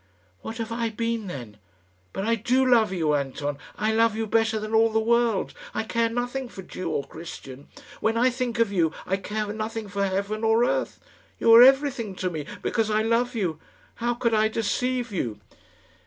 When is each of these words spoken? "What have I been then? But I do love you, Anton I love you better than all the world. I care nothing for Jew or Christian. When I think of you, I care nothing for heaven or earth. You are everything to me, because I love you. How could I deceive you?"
"What 0.41 0.57
have 0.57 0.71
I 0.71 0.89
been 0.89 1.27
then? 1.27 1.57
But 2.11 2.25
I 2.25 2.33
do 2.33 2.65
love 2.65 2.91
you, 2.91 3.13
Anton 3.13 3.59
I 3.77 3.93
love 3.93 4.15
you 4.15 4.25
better 4.25 4.59
than 4.59 4.73
all 4.73 4.89
the 4.89 4.99
world. 4.99 5.53
I 5.75 5.83
care 5.83 6.09
nothing 6.09 6.49
for 6.49 6.63
Jew 6.63 6.89
or 6.89 7.03
Christian. 7.03 7.67
When 7.99 8.17
I 8.17 8.31
think 8.31 8.57
of 8.57 8.71
you, 8.71 8.91
I 9.05 9.17
care 9.17 9.53
nothing 9.53 9.87
for 9.87 10.03
heaven 10.07 10.43
or 10.43 10.65
earth. 10.65 10.99
You 11.39 11.53
are 11.53 11.61
everything 11.61 12.15
to 12.15 12.31
me, 12.31 12.47
because 12.63 12.89
I 12.89 13.03
love 13.03 13.35
you. 13.35 13.59
How 13.97 14.15
could 14.15 14.33
I 14.33 14.47
deceive 14.47 15.11
you?" 15.11 15.39